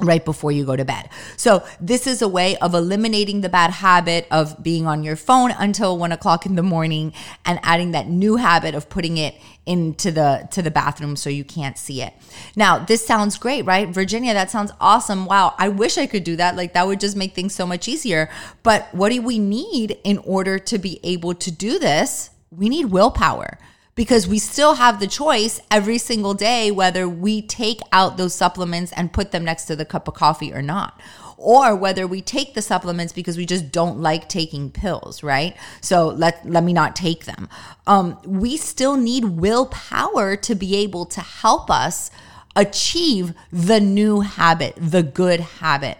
right 0.00 0.24
before 0.24 0.50
you 0.50 0.64
go 0.64 0.74
to 0.74 0.84
bed. 0.84 1.08
So 1.36 1.64
this 1.80 2.06
is 2.06 2.20
a 2.20 2.28
way 2.28 2.56
of 2.56 2.74
eliminating 2.74 3.40
the 3.40 3.48
bad 3.48 3.70
habit 3.70 4.26
of 4.30 4.62
being 4.62 4.86
on 4.86 5.02
your 5.04 5.16
phone 5.16 5.52
until 5.52 5.96
one 5.96 6.12
o'clock 6.12 6.46
in 6.46 6.56
the 6.56 6.62
morning 6.62 7.12
and 7.44 7.60
adding 7.62 7.92
that 7.92 8.08
new 8.08 8.36
habit 8.36 8.74
of 8.74 8.88
putting 8.88 9.18
it 9.18 9.36
into 9.66 10.10
the 10.10 10.46
to 10.50 10.60
the 10.60 10.70
bathroom 10.70 11.16
so 11.16 11.30
you 11.30 11.44
can't 11.44 11.78
see 11.78 12.02
it. 12.02 12.12
Now, 12.56 12.78
this 12.78 13.06
sounds 13.06 13.38
great, 13.38 13.62
right? 13.62 13.88
Virginia, 13.88 14.34
that 14.34 14.50
sounds 14.50 14.72
awesome. 14.80 15.26
Wow, 15.26 15.54
I 15.58 15.68
wish 15.68 15.96
I 15.96 16.06
could 16.06 16.24
do 16.24 16.36
that. 16.36 16.56
Like 16.56 16.74
that 16.74 16.86
would 16.86 17.00
just 17.00 17.16
make 17.16 17.34
things 17.34 17.54
so 17.54 17.66
much 17.66 17.88
easier. 17.88 18.28
But 18.62 18.88
what 18.92 19.12
do 19.12 19.22
we 19.22 19.38
need 19.38 19.98
in 20.04 20.18
order 20.18 20.58
to 20.58 20.78
be 20.78 21.00
able 21.02 21.34
to 21.34 21.50
do 21.50 21.78
this? 21.78 22.30
We 22.50 22.68
need 22.68 22.86
willpower 22.86 23.58
because 23.94 24.26
we 24.26 24.38
still 24.38 24.74
have 24.74 25.00
the 25.00 25.06
choice 25.06 25.60
every 25.70 25.98
single 25.98 26.34
day 26.34 26.70
whether 26.70 27.08
we 27.08 27.42
take 27.42 27.80
out 27.92 28.16
those 28.16 28.34
supplements 28.34 28.92
and 28.92 29.12
put 29.12 29.30
them 29.30 29.44
next 29.44 29.66
to 29.66 29.76
the 29.76 29.84
cup 29.84 30.08
of 30.08 30.14
coffee 30.14 30.52
or 30.52 30.62
not 30.62 31.00
or 31.36 31.74
whether 31.76 32.06
we 32.06 32.22
take 32.22 32.54
the 32.54 32.62
supplements 32.62 33.12
because 33.12 33.36
we 33.36 33.44
just 33.44 33.70
don't 33.70 34.00
like 34.00 34.28
taking 34.28 34.70
pills, 34.70 35.22
right? 35.22 35.56
So 35.80 36.08
let 36.08 36.48
let 36.48 36.64
me 36.64 36.72
not 36.72 36.96
take 36.96 37.26
them. 37.26 37.48
Um, 37.86 38.18
we 38.24 38.56
still 38.56 38.96
need 38.96 39.24
willpower 39.24 40.36
to 40.36 40.54
be 40.54 40.76
able 40.76 41.04
to 41.06 41.20
help 41.20 41.70
us 41.70 42.10
achieve 42.56 43.34
the 43.52 43.80
new 43.80 44.20
habit, 44.20 44.74
the 44.78 45.02
good 45.02 45.40
habit. 45.40 45.98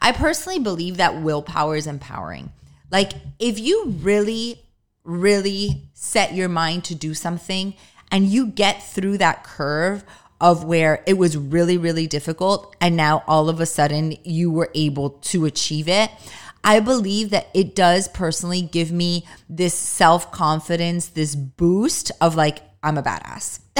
I 0.00 0.12
personally 0.12 0.58
believe 0.58 0.98
that 0.98 1.20
willpower 1.20 1.76
is 1.76 1.86
empowering. 1.86 2.52
Like 2.90 3.12
if 3.38 3.58
you 3.58 3.86
really 4.00 4.63
really 5.04 5.82
set 5.92 6.34
your 6.34 6.48
mind 6.48 6.84
to 6.84 6.94
do 6.94 7.14
something 7.14 7.74
and 8.10 8.26
you 8.26 8.46
get 8.46 8.82
through 8.82 9.18
that 9.18 9.44
curve 9.44 10.04
of 10.40 10.64
where 10.64 11.02
it 11.06 11.14
was 11.14 11.36
really, 11.36 11.78
really 11.78 12.06
difficult 12.06 12.74
and 12.80 12.96
now 12.96 13.22
all 13.26 13.48
of 13.48 13.60
a 13.60 13.66
sudden 13.66 14.16
you 14.24 14.50
were 14.50 14.70
able 14.74 15.10
to 15.10 15.44
achieve 15.44 15.88
it. 15.88 16.10
I 16.64 16.80
believe 16.80 17.30
that 17.30 17.48
it 17.52 17.74
does 17.74 18.08
personally 18.08 18.62
give 18.62 18.90
me 18.90 19.26
this 19.50 19.74
self 19.74 20.32
confidence, 20.32 21.08
this 21.08 21.34
boost 21.34 22.10
of 22.22 22.34
like, 22.34 22.60
I'm 22.82 22.96
a 22.96 23.02
badass. 23.02 23.60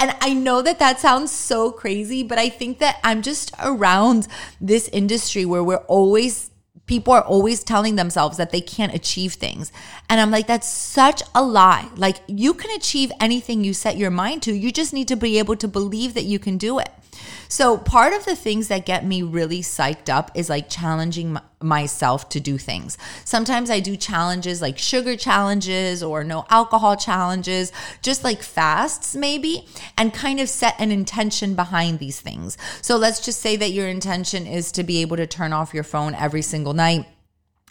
and 0.00 0.16
I 0.20 0.32
know 0.32 0.62
that 0.62 0.78
that 0.78 1.00
sounds 1.00 1.30
so 1.30 1.70
crazy, 1.70 2.22
but 2.22 2.38
I 2.38 2.48
think 2.48 2.78
that 2.78 2.98
I'm 3.04 3.20
just 3.20 3.52
around 3.62 4.26
this 4.60 4.88
industry 4.88 5.44
where 5.44 5.62
we're 5.62 5.76
always 5.76 6.50
people 6.88 7.12
are 7.12 7.22
always 7.22 7.62
telling 7.62 7.94
themselves 7.94 8.36
that 8.38 8.50
they 8.50 8.60
can't 8.60 8.92
achieve 8.92 9.34
things. 9.34 9.70
And 10.08 10.20
I'm 10.20 10.32
like, 10.32 10.48
that's 10.48 10.68
such 10.68 11.22
a 11.34 11.42
lie. 11.42 11.88
Like, 11.94 12.16
you 12.26 12.54
can 12.54 12.70
achieve 12.72 13.12
anything 13.20 13.62
you 13.62 13.74
set 13.74 13.96
your 13.96 14.10
mind 14.10 14.42
to. 14.42 14.52
You 14.52 14.72
just 14.72 14.92
need 14.92 15.06
to 15.08 15.16
be 15.16 15.38
able 15.38 15.54
to 15.56 15.68
believe 15.68 16.14
that 16.14 16.24
you 16.24 16.40
can 16.40 16.58
do 16.58 16.80
it. 16.80 16.88
So, 17.48 17.78
part 17.78 18.12
of 18.12 18.24
the 18.24 18.36
things 18.36 18.68
that 18.68 18.86
get 18.86 19.04
me 19.04 19.22
really 19.22 19.60
psyched 19.60 20.08
up 20.08 20.30
is 20.34 20.50
like 20.50 20.68
challenging 20.68 21.36
m- 21.36 21.42
myself 21.60 22.28
to 22.30 22.40
do 22.40 22.58
things. 22.58 22.98
Sometimes 23.24 23.70
I 23.70 23.80
do 23.80 23.96
challenges 23.96 24.60
like 24.60 24.78
sugar 24.78 25.16
challenges 25.16 26.02
or 26.02 26.24
no 26.24 26.44
alcohol 26.50 26.96
challenges, 26.96 27.72
just 28.02 28.22
like 28.22 28.42
fasts 28.42 29.16
maybe, 29.16 29.66
and 29.96 30.12
kind 30.12 30.40
of 30.40 30.48
set 30.48 30.78
an 30.78 30.90
intention 30.90 31.54
behind 31.54 31.98
these 31.98 32.20
things. 32.20 32.58
So, 32.82 32.96
let's 32.96 33.20
just 33.20 33.40
say 33.40 33.56
that 33.56 33.70
your 33.70 33.88
intention 33.88 34.46
is 34.46 34.70
to 34.72 34.82
be 34.82 35.00
able 35.00 35.16
to 35.16 35.26
turn 35.26 35.52
off 35.52 35.74
your 35.74 35.84
phone 35.84 36.14
every 36.14 36.42
single 36.42 36.74
night 36.74 37.06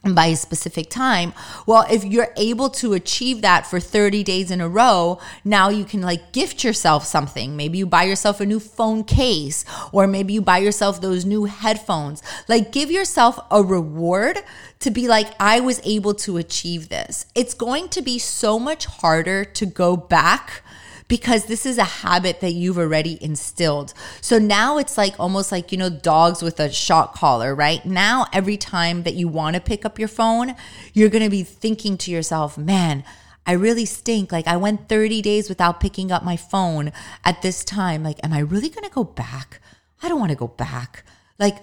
by 0.04 0.27
a 0.27 0.36
specific 0.36 0.89
time. 0.89 1.34
Well, 1.66 1.86
if 1.89 2.04
you're 2.06 2.34
able 2.38 2.70
to 2.72 2.94
achieve 2.94 3.42
that 3.42 3.66
for 3.66 3.80
30 3.80 4.24
days 4.24 4.51
in 4.51 4.62
a 4.62 4.70
row, 4.70 5.20
now 5.44 5.70
you 5.70 5.86
can 5.86 6.01
like 6.01 6.32
gift 6.34 6.63
yourself 6.63 7.06
something. 7.06 7.56
Maybe 7.58 7.80
you 7.80 7.86
buy 7.86 8.04
yourself 8.04 8.39
a 8.39 8.46
new 8.46 8.60
phone 8.60 9.04
case, 9.04 9.66
or 9.92 10.08
maybe 10.08 10.34
you 10.34 10.42
buy 10.42 10.60
yourself 10.60 11.01
those 11.01 11.25
new 11.25 11.46
headphones. 11.46 12.22
Like, 12.48 12.72
give 12.72 12.92
yourself 12.92 13.39
a 13.51 13.63
reward 13.63 14.39
to 14.80 14.92
be 14.92 15.08
like, 15.08 15.34
I 15.39 15.60
was 15.60 15.82
able 15.84 16.13
to 16.16 16.38
achieve 16.38 16.89
this. 16.89 17.25
It's 17.34 17.54
going 17.54 17.89
to 17.89 18.01
be 18.01 18.20
so 18.20 18.60
much 18.60 18.86
harder 18.86 19.44
to 19.46 19.66
go 19.66 19.98
back 19.98 20.62
because 21.08 21.46
this 21.46 21.66
is 21.66 21.78
a 21.78 21.84
habit 21.84 22.42
that 22.42 22.52
you've 22.52 22.78
already 22.78 23.18
instilled. 23.24 23.94
So 24.22 24.40
now 24.40 24.78
it's 24.78 24.98
like 24.98 25.20
almost 25.20 25.52
like, 25.52 25.72
you 25.72 25.78
know, 25.78 25.90
dogs 25.90 26.42
with 26.42 26.60
a 26.60 26.72
shock 26.72 27.16
collar, 27.16 27.56
right? 27.56 27.86
Now, 27.86 28.26
every 28.34 28.58
time 28.58 29.04
that 29.04 29.14
you 29.14 29.28
want 29.28 29.56
to 29.56 29.62
pick 29.62 29.86
up 29.86 29.98
your 29.98 30.10
phone, 30.10 30.56
you're 30.94 31.10
going 31.10 31.24
to 31.24 31.30
be 31.30 31.44
thinking 31.44 31.98
to 32.00 32.12
yourself, 32.12 32.58
man, 32.58 33.04
I 33.46 33.54
really 33.54 33.86
stink. 33.86 34.32
Like 34.32 34.48
I 34.48 34.58
went 34.58 34.90
30 34.90 35.22
days 35.22 35.48
without 35.48 35.80
picking 35.80 36.12
up 36.12 36.24
my 36.24 36.36
phone 36.36 36.92
at 37.24 37.42
this 37.42 37.64
time. 37.64 38.04
Like, 38.04 38.20
am 38.24 38.34
I 38.34 38.40
really 38.40 38.70
going 38.70 38.84
to 38.84 38.94
go 38.94 39.06
back? 39.06 39.62
I 40.04 40.10
don't 40.10 40.20
want 40.20 40.32
to 40.32 40.38
go 40.38 40.48
back. 40.48 41.04
Like, 41.40 41.58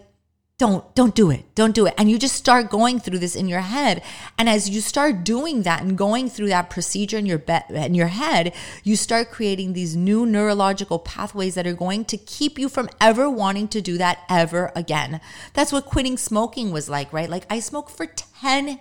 don't 0.57 0.95
don't 0.95 1.17
do 1.17 1.31
it. 1.31 1.53
Don't 1.57 1.75
do 1.75 1.87
it. 1.87 1.95
And 1.99 2.09
you 2.09 2.17
just 2.17 2.37
start 2.37 2.71
going 2.71 3.01
through 3.01 3.19
this 3.19 3.35
in 3.35 3.49
your 3.49 3.61
head. 3.61 4.03
And 4.39 4.49
as 4.49 4.71
you 4.71 4.81
start 4.81 5.25
doing 5.25 5.63
that 5.63 5.83
and 5.83 5.99
going 5.99 6.29
through 6.31 6.47
that 6.49 6.71
procedure 6.71 7.19
in 7.19 7.27
your 7.27 7.39
be- 7.39 7.59
in 7.71 7.95
your 7.95 8.07
head 8.07 8.55
you 8.85 8.95
start 8.95 9.33
creating 9.33 9.73
these 9.73 9.97
new 9.97 10.25
neurological 10.25 11.01
pathways 11.01 11.57
that 11.57 11.67
are 11.67 11.75
going 11.75 12.05
to 12.05 12.17
keep 12.17 12.57
you 12.57 12.69
from 12.69 12.89
ever 13.01 13.29
wanting 13.29 13.67
to 13.67 13.81
do 13.81 13.99
that 13.99 14.21
ever 14.29 14.71
again. 14.77 15.21
That's 15.55 15.73
what 15.73 15.87
quitting 15.87 16.17
smoking 16.17 16.71
was 16.71 16.89
like 16.89 17.13
right? 17.13 17.29
Like 17.29 17.47
i 17.51 17.59
smoked 17.59 17.91
for 17.91 18.07
10 18.07 18.29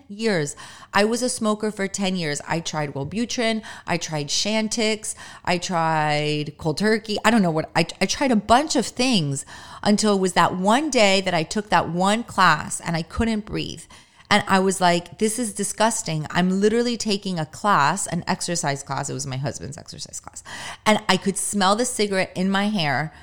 years 0.08 0.56
i 0.94 1.04
was 1.04 1.22
a 1.22 1.30
smoker 1.30 1.72
for 1.72 1.88
10 1.88 2.16
years 2.16 2.42
i 2.48 2.60
tried 2.60 2.94
wellbutrin 2.94 3.64
i 3.88 3.98
tried 3.98 4.28
Chantix, 4.28 5.16
i 5.46 5.58
tried 5.58 6.58
cold 6.58 6.78
turkey 6.78 7.18
i 7.26 7.32
don't 7.32 7.42
know 7.42 7.52
what 7.52 7.70
I, 7.76 7.86
I 8.02 8.06
tried 8.06 8.32
a 8.32 8.36
bunch 8.36 8.76
of 8.76 8.86
things 8.86 9.46
until 9.84 10.16
it 10.16 10.20
was 10.20 10.34
that 10.34 10.56
one 10.56 10.90
day 10.90 11.22
that 11.22 11.34
I 11.34 11.44
took 11.44 11.70
that 11.70 11.90
one 11.90 12.24
class 12.24 12.80
and 12.80 12.96
I 12.96 13.02
couldn't 13.02 13.46
breathe. 13.46 13.84
And 14.30 14.44
I 14.48 14.60
was 14.60 14.82
like, 14.82 15.20
this 15.20 15.38
is 15.38 15.54
disgusting. 15.54 16.26
I'm 16.32 16.62
literally 16.62 16.98
taking 16.98 17.38
a 17.38 17.46
class, 17.46 18.08
an 18.08 18.24
exercise 18.26 18.82
class. 18.82 19.10
It 19.10 19.14
was 19.14 19.28
my 19.28 19.38
husband's 19.38 19.78
exercise 19.78 20.20
class. 20.20 20.44
And 20.86 21.00
I 21.08 21.18
could 21.18 21.38
smell 21.38 21.76
the 21.76 21.86
cigarette 21.86 22.32
in 22.36 22.50
my 22.50 22.70
hair. 22.70 23.14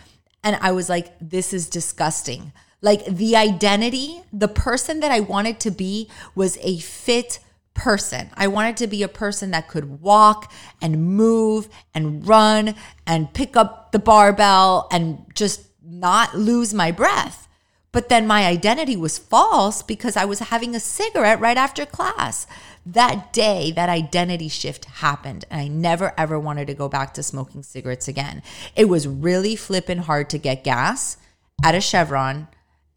And 0.45 0.57
I 0.61 0.71
was 0.71 0.89
like, 0.89 1.13
this 1.21 1.53
is 1.53 1.69
disgusting. 1.69 2.53
Like 2.83 3.05
the 3.05 3.37
identity, 3.37 4.23
the 4.33 4.49
person 4.49 5.01
that 5.01 5.11
I 5.11 5.21
wanted 5.21 5.61
to 5.61 5.71
be 5.71 6.09
was 6.35 6.59
a 6.63 6.79
fit 6.79 7.41
person. 7.75 8.31
I 8.35 8.47
wanted 8.47 8.77
to 8.79 8.87
be 8.87 9.03
a 9.03 9.09
person 9.09 9.51
that 9.51 9.69
could 9.69 10.01
walk 10.01 10.53
and 10.81 11.17
move 11.17 11.69
and 11.95 12.27
run 12.27 12.75
and 13.07 13.33
pick 13.33 13.57
up 13.57 13.93
the 13.93 13.99
barbell 13.99 14.89
and 14.91 15.25
just 15.35 15.63
not 15.83 16.35
lose 16.35 16.75
my 16.75 16.91
breath. 16.91 17.49
But 17.93 18.09
then 18.09 18.27
my 18.27 18.47
identity 18.47 18.97
was 18.97 19.19
false 19.19 19.83
because 19.83 20.17
I 20.17 20.25
was 20.25 20.39
having 20.39 20.75
a 20.75 20.81
cigarette 20.81 21.41
right 21.41 21.57
after 21.57 21.85
class. 21.85 22.47
That 22.87 23.33
day, 23.33 23.73
that 23.73 23.89
identity 23.89 24.49
shift 24.49 24.85
happened, 24.87 25.45
and 25.51 25.61
I 25.61 25.69
never 25.69 26.15
ever 26.17 26.39
wanted 26.39 26.69
to 26.69 26.75
go 26.75 26.89
back 26.89 27.15
to 27.15 27.23
smoking 27.23 27.63
cigarettes 27.63 28.09
again. 28.09 28.43
It 28.77 28.89
was 28.89 29.09
really 29.09 29.57
flipping 29.57 29.99
hard 29.99 30.31
to 30.31 30.39
get 30.39 30.65
gas 30.65 31.17
at 31.65 31.75
a 31.75 31.81
Chevron 31.81 32.49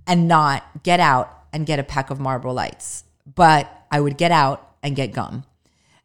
and 0.08 0.28
not 0.28 0.84
get 0.84 1.00
out 1.00 1.46
and 1.52 1.66
get 1.66 1.80
a 1.80 1.84
pack 1.84 2.10
of 2.10 2.20
Marlboro 2.20 2.54
Lights. 2.54 3.04
But 3.36 3.70
I 3.92 4.00
would 4.00 4.18
get 4.18 4.32
out 4.32 4.76
and 4.82 4.96
get 4.96 5.14
gum. 5.14 5.46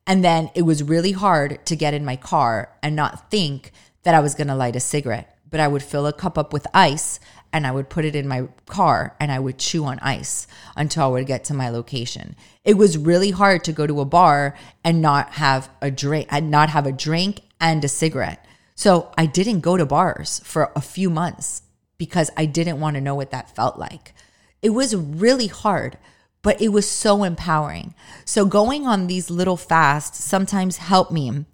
And 0.07 0.25
then 0.25 0.51
it 0.55 0.63
was 0.63 0.83
really 0.83 1.13
hard 1.13 1.65
to 1.67 1.77
get 1.77 1.95
in 1.95 2.05
my 2.05 2.17
car 2.17 2.71
and 2.83 2.97
not 2.97 3.31
think 3.31 3.73
that 4.05 4.15
I 4.15 4.21
was 4.21 4.35
going 4.35 4.49
to 4.49 4.55
light 4.55 4.77
a 4.77 4.81
cigarette 4.81 5.39
but 5.51 5.61
I 5.61 5.69
would 5.69 5.83
fill 5.83 6.07
a 6.07 6.13
cup 6.13 6.37
up 6.39 6.53
with 6.53 6.67
ice 6.75 7.21
and 7.53 7.67
I 7.67 7.71
would 7.71 7.89
put 7.89 8.05
it 8.05 8.15
in 8.15 8.29
my 8.29 8.49
car 8.67 9.17
and 9.19 9.33
I 9.33 9.39
would 9.39 9.59
chew 9.59 9.85
on 9.85 9.99
ice 10.01 10.47
until 10.77 11.05
I 11.05 11.09
would 11.09 11.27
get 11.27 11.45
to 11.45 11.55
my 11.55 11.71
location. 11.71 12.37
It 12.65 12.75
was 12.75 12.99
really 12.99 13.31
hard 13.31 13.65
to 13.65 13.73
go 13.73 13.87
to 13.87 14.01
a 14.01 14.05
bar 14.05 14.55
and 14.85 15.01
not 15.01 15.35
have 15.35 15.71
a 15.81 15.91
drink 15.91 16.29
and 16.31 16.51
not 16.51 16.71
have 16.71 16.87
a 16.87 16.93
drink 16.93 17.41
and 17.61 17.83
a 17.85 17.89
cigarette. 17.89 18.45
So 18.75 19.13
I 19.17 19.27
didn't 19.27 19.61
go 19.61 19.77
to 19.77 19.87
bars 19.87 20.41
for 20.45 20.71
a 20.77 20.81
few 20.81 21.11
months 21.11 21.63
because 21.99 22.31
I 22.37 22.47
didn't 22.47 22.81
want 22.81 22.95
to 22.95 23.01
know 23.01 23.15
what 23.15 23.31
that 23.33 23.55
felt 23.55 23.79
like. 23.79 24.15
It 24.63 24.71
was 24.71 24.97
really 24.97 25.49
hard, 25.49 25.99
but 26.43 26.61
it 26.63 26.69
was 26.69 26.89
so 26.89 27.25
empowering. 27.25 27.95
So 28.25 28.45
going 28.45 28.87
on 28.87 29.07
these 29.07 29.31
little 29.31 29.57
fasts 29.57 30.23
sometimes 30.25 30.79
helped 30.79 31.13
me 31.13 31.45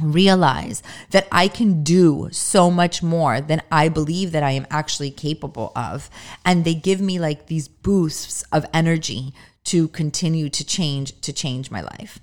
realize 0.00 0.82
that 1.10 1.28
I 1.30 1.48
can 1.48 1.82
do 1.82 2.28
so 2.32 2.70
much 2.70 3.02
more 3.02 3.40
than 3.40 3.62
I 3.70 3.88
believe 3.88 4.32
that 4.32 4.42
I 4.42 4.52
am 4.52 4.66
actually 4.70 5.10
capable 5.10 5.72
of. 5.76 6.08
And 6.44 6.64
they 6.64 6.74
give 6.74 7.00
me 7.00 7.18
like 7.18 7.46
these 7.46 7.68
boosts 7.68 8.42
of 8.52 8.64
energy 8.72 9.34
to 9.64 9.88
continue 9.88 10.48
to 10.48 10.64
change 10.64 11.20
to 11.20 11.32
change 11.32 11.70
my 11.70 11.82
life. 11.82 12.18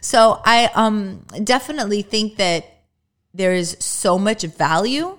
So 0.00 0.40
I 0.44 0.70
um 0.74 1.26
definitely 1.44 2.02
think 2.02 2.36
that 2.36 2.64
there 3.34 3.52
is 3.52 3.76
so 3.78 4.18
much 4.18 4.42
value 4.42 5.18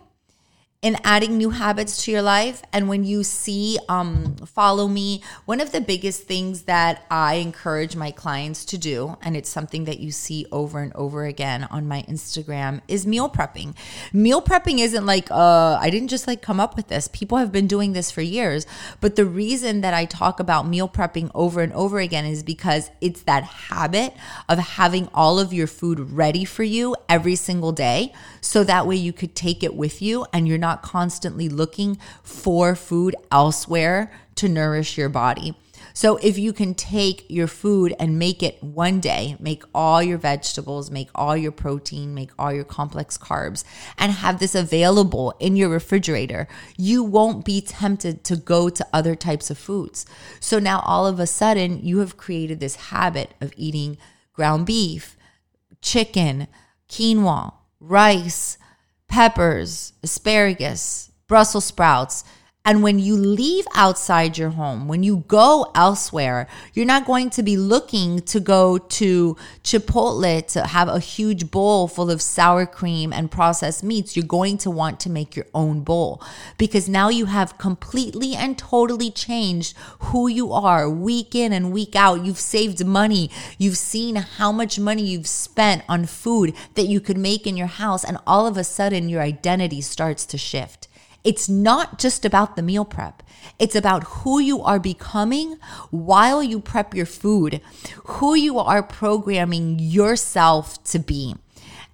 in 0.81 0.95
adding 1.03 1.38
new 1.38 1.50
habits 1.50 2.05
to 2.05 2.12
your 2.12 2.21
life. 2.21 2.62
And 2.71 2.88
when 2.88 3.03
you 3.03 3.24
see 3.25 3.77
um, 3.89 4.38
follow 4.45 4.88
me 4.88 5.21
one 5.43 5.59
of 5.59 5.74
the 5.74 5.81
biggest 5.81 6.24
things 6.24 6.63
that 6.63 7.05
i 7.09 7.36
encourage 7.36 7.95
my 7.95 8.12
clients 8.12 8.63
to 8.65 8.77
do 8.77 9.17
and 9.21 9.36
it's 9.36 9.50
something 9.50 9.86
that 9.86 10.00
you 10.00 10.12
see 10.12 10.45
over 10.51 10.79
and 10.79 10.93
over 10.95 11.25
again 11.25 11.67
on 11.71 11.88
my 11.88 12.03
instagram 12.03 12.81
is 12.88 13.05
meal 13.05 13.29
prepping. 13.29 13.75
Meal 14.13 14.41
prepping 14.41 14.79
isn't 14.79 15.05
like 15.05 15.29
uh, 15.31 15.77
i 15.81 15.89
didn't 15.89 16.07
just 16.07 16.27
like 16.27 16.41
come 16.41 16.59
up 16.59 16.77
with 16.77 16.88
this. 16.88 17.07
People 17.09 17.38
have 17.38 17.51
been 17.51 17.67
doing 17.67 17.93
this 17.93 18.12
for 18.12 18.21
years. 18.21 18.65
But 19.01 19.15
the 19.15 19.25
reason 19.25 19.81
that 19.81 19.93
i 19.93 20.05
talk 20.05 20.39
about 20.39 20.67
meal 20.67 20.88
prepping 20.88 21.29
over 21.33 21.62
and 21.62 21.74
over 21.74 22.00
again 22.00 22.25
is 22.25 22.43
because 22.43 22.89
it's 23.01 23.24
that 23.24 23.43
habit 23.43 24.13
of 24.48 24.59
having 24.59 25.09
all 25.13 25.39
of 25.39 25.51
your 25.51 25.67
food 25.67 26.00
ready 26.12 26.45
for 26.45 26.63
you 26.63 26.95
every 27.09 27.36
single 27.36 27.71
day 27.71 28.13
so 28.39 28.63
that 28.63 28.88
way 28.88 28.95
you 28.95 29.12
could 29.12 29.36
take 29.36 29.63
it 29.63 29.75
with 29.75 30.01
you 30.01 30.25
and 30.31 30.48
you're 30.48 30.57
not 30.57 30.68
not 30.69 30.83
constantly 30.83 31.49
looking 31.49 31.97
for 32.21 32.75
food 32.75 33.15
elsewhere 33.31 34.11
to 34.35 34.47
nourish 34.47 34.97
your 34.97 35.09
body. 35.09 35.55
So 35.93 36.17
if 36.17 36.38
you 36.38 36.53
can 36.53 36.75
take 36.75 37.25
your 37.27 37.47
food 37.47 37.95
and 37.99 38.19
make 38.19 38.43
it 38.43 38.63
one 38.63 38.99
day, 38.99 39.35
make 39.39 39.63
all 39.73 40.01
your 40.03 40.19
vegetables, 40.19 40.91
make 40.91 41.09
all 41.15 41.35
your 41.35 41.51
protein, 41.51 42.13
make 42.13 42.29
all 42.38 42.53
your 42.53 42.63
complex 42.63 43.17
carbs, 43.17 43.63
and 43.97 44.11
have 44.11 44.39
this 44.39 44.55
available 44.55 45.33
in 45.39 45.55
your 45.55 45.69
refrigerator, 45.69 46.47
you 46.77 47.03
won't 47.03 47.43
be 47.43 47.59
tempted 47.59 48.23
to 48.25 48.35
go 48.38 48.69
to 48.69 48.88
other 48.93 49.15
types 49.15 49.49
of 49.49 49.57
foods. 49.57 50.05
So 50.39 50.59
now 50.59 50.81
all 50.85 51.07
of 51.07 51.19
a 51.19 51.27
sudden, 51.27 51.83
you 51.83 51.99
have 51.99 52.15
created 52.15 52.59
this 52.59 52.75
habit 52.93 53.33
of 53.41 53.51
eating 53.57 53.97
ground 54.33 54.67
beef, 54.67 55.17
chicken, 55.81 56.47
quinoa, 56.88 57.53
rice, 57.79 58.57
peppers, 59.09 59.93
asparagus, 60.03 61.11
Brussels 61.27 61.65
sprouts, 61.65 62.23
and 62.69 62.83
when 62.83 62.99
you 62.99 63.15
leave 63.15 63.65
outside 63.73 64.38
your 64.38 64.51
home, 64.51 64.88
when 64.88 65.01
you 65.01 65.23
go 65.27 65.71
elsewhere, 65.73 66.47
you're 66.75 66.85
not 66.85 67.03
going 67.03 67.31
to 67.31 67.41
be 67.41 67.57
looking 67.57 68.21
to 68.21 68.39
go 68.39 68.77
to 68.77 69.35
Chipotle 69.63 70.45
to 70.53 70.67
have 70.67 70.88
a 70.88 70.99
huge 70.99 71.49
bowl 71.49 71.88
full 71.88 72.11
of 72.11 72.21
sour 72.21 72.67
cream 72.67 73.11
and 73.11 73.31
processed 73.31 73.83
meats. 73.83 74.15
You're 74.15 74.23
going 74.23 74.59
to 74.59 74.69
want 74.69 74.99
to 74.99 75.09
make 75.09 75.35
your 75.35 75.47
own 75.51 75.81
bowl 75.81 76.21
because 76.59 76.88
now 76.88 77.09
you 77.09 77.25
have 77.25 77.57
completely 77.57 78.35
and 78.35 78.55
totally 78.55 79.09
changed 79.09 79.75
who 80.01 80.27
you 80.27 80.53
are 80.53 80.88
week 80.88 81.33
in 81.33 81.51
and 81.51 81.73
week 81.73 81.95
out. 81.95 82.23
You've 82.23 82.38
saved 82.38 82.85
money. 82.85 83.31
You've 83.57 83.79
seen 83.79 84.15
how 84.17 84.51
much 84.51 84.77
money 84.77 85.01
you've 85.01 85.25
spent 85.25 85.81
on 85.89 86.05
food 86.05 86.53
that 86.75 86.85
you 86.85 86.99
could 86.99 87.17
make 87.17 87.47
in 87.47 87.57
your 87.57 87.65
house. 87.65 88.03
And 88.03 88.19
all 88.27 88.45
of 88.45 88.57
a 88.57 88.63
sudden, 88.63 89.09
your 89.09 89.23
identity 89.23 89.81
starts 89.81 90.23
to 90.27 90.38
shift. 90.38 90.88
It's 91.23 91.49
not 91.49 91.99
just 91.99 92.25
about 92.25 92.55
the 92.55 92.61
meal 92.61 92.85
prep. 92.85 93.23
It's 93.57 93.75
about 93.75 94.03
who 94.03 94.39
you 94.39 94.61
are 94.61 94.79
becoming 94.79 95.57
while 95.89 96.41
you 96.41 96.59
prep 96.59 96.93
your 96.93 97.05
food, 97.05 97.61
who 98.05 98.35
you 98.35 98.59
are 98.59 98.83
programming 98.83 99.79
yourself 99.79 100.83
to 100.85 100.99
be. 100.99 101.35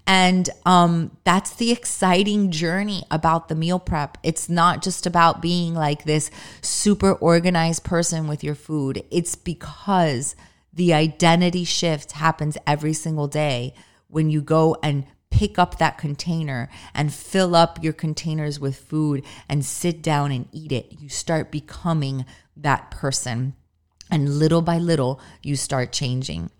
And 0.08 0.50
um, 0.66 1.18
that's 1.24 1.56
the 1.56 1.72
exciting 1.72 2.52
journey 2.52 3.04
about 3.10 3.48
the 3.48 3.56
meal 3.56 3.80
prep. 3.80 4.20
It's 4.22 4.48
not 4.48 4.84
just 4.84 5.08
about 5.08 5.42
being 5.42 5.74
like 5.74 6.04
this 6.04 6.30
super 6.62 7.14
organized 7.14 7.84
person 7.84 8.28
with 8.28 8.44
your 8.44 8.56
food, 8.56 9.04
it's 9.10 9.36
because 9.36 10.36
the 10.72 10.94
identity 10.94 11.64
shift 11.64 12.12
happens 12.14 12.58
every 12.68 12.94
single 12.94 13.28
day 13.28 13.74
when 14.08 14.30
you 14.30 14.42
go 14.42 14.78
and 14.84 15.06
pick 15.36 15.60
up 15.60 15.78
that 15.80 15.98
container 15.98 16.70
and 16.94 17.14
fill 17.14 17.58
up 17.58 17.84
your 17.84 17.92
containers 17.92 18.58
with 18.58 18.78
food 18.78 19.22
and 19.50 19.66
sit 19.66 20.02
down 20.02 20.32
and 20.32 20.48
eat 20.54 20.72
it. 20.72 20.96
You 20.98 21.10
start 21.10 21.52
becoming 21.52 22.26
that 22.56 22.90
person. 22.90 23.54
And 24.10 24.40
little 24.40 24.62
by 24.62 24.78
little, 24.78 25.20
you 25.44 25.58
start 25.58 25.92
changing. 25.92 26.52